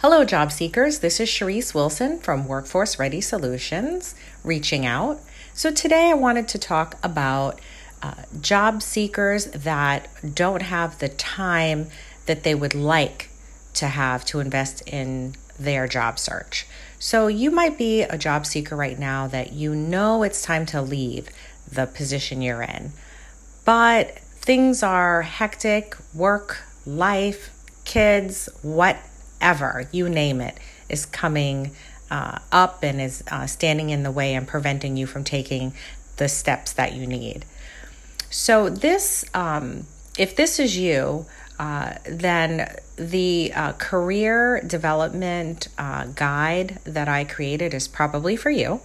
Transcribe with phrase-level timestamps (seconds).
[0.00, 0.98] Hello, job seekers.
[0.98, 5.22] This is Cherise Wilson from Workforce Ready Solutions reaching out.
[5.54, 7.62] So, today I wanted to talk about
[8.02, 11.88] uh, job seekers that don't have the time
[12.26, 13.30] that they would like
[13.72, 16.66] to have to invest in their job search.
[16.98, 20.82] So, you might be a job seeker right now that you know it's time to
[20.82, 21.30] leave
[21.72, 22.92] the position you're in,
[23.64, 27.48] but things are hectic, work, life,
[27.86, 28.50] kids,
[29.40, 31.72] whatever, you name it, is coming
[32.10, 35.72] uh, up and is uh, standing in the way and preventing you from taking
[36.16, 37.44] the steps that you need.
[38.30, 39.86] So, this, um,
[40.18, 41.26] if this is you,
[41.58, 48.80] uh, then the uh, career development uh, guide that I created is probably for you.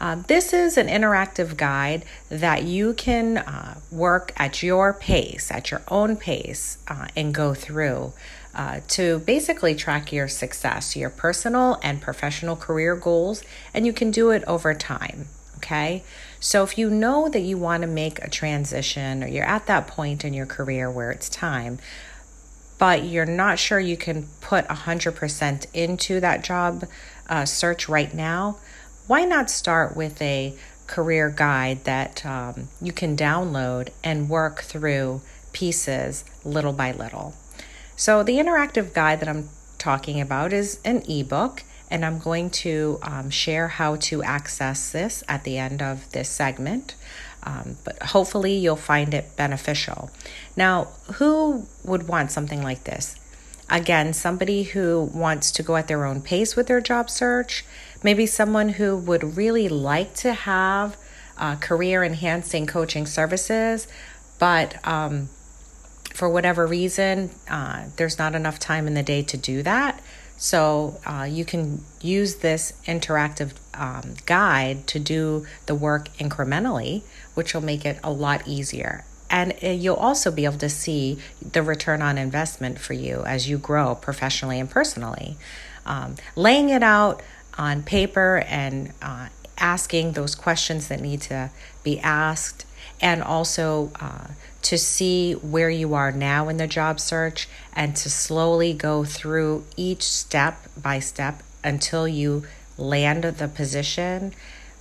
[0.00, 5.70] Uh, this is an interactive guide that you can uh, work at your pace, at
[5.70, 8.12] your own pace, uh, and go through
[8.54, 13.42] uh, to basically track your success, your personal and professional career goals,
[13.72, 15.26] and you can do it over time.
[15.56, 16.04] Okay,
[16.40, 19.86] so if you know that you want to make a transition or you're at that
[19.86, 21.78] point in your career where it's time,
[22.78, 26.84] but you're not sure you can put 100% into that job
[27.28, 28.58] uh, search right now,
[29.06, 30.54] why not start with a
[30.86, 35.20] career guide that um, you can download and work through
[35.52, 37.34] pieces little by little?
[37.96, 42.98] So, the interactive guide that I'm talking about is an ebook, and I'm going to
[43.02, 46.94] um, share how to access this at the end of this segment.
[47.44, 50.10] Um, but hopefully, you'll find it beneficial.
[50.56, 53.16] Now, who would want something like this?
[53.70, 57.64] Again, somebody who wants to go at their own pace with their job search,
[58.02, 60.96] maybe someone who would really like to have
[61.38, 63.88] uh, career enhancing coaching services,
[64.38, 65.28] but um,
[66.12, 70.00] for whatever reason, uh, there's not enough time in the day to do that.
[70.36, 77.02] So uh, you can use this interactive um, guide to do the work incrementally,
[77.34, 81.18] which will make it a lot easier and uh, you'll also be able to see
[81.40, 85.36] the return on investment for you as you grow professionally and personally.
[85.86, 87.22] Um, laying it out
[87.58, 91.50] on paper and uh, asking those questions that need to
[91.82, 92.66] be asked,
[93.00, 94.28] and also uh,
[94.62, 99.64] to see where you are now in the job search and to slowly go through
[99.76, 102.44] each step by step until you
[102.78, 104.32] land the position.